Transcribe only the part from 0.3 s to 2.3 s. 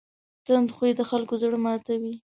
تند خوی د خلکو زړه ماتوي.